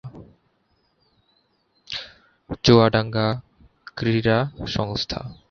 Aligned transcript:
চুয়াডাঙ্গা 2.63 3.27
ক্রীড়া 3.97 4.37
সংস্থা 4.67 5.19